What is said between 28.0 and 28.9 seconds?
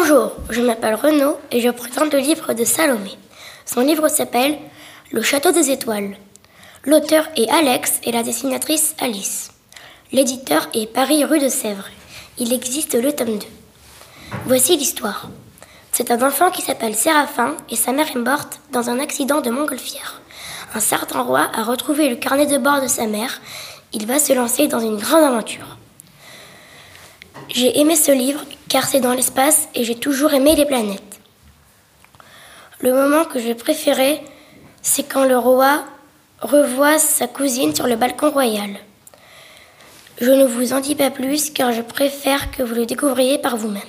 livre car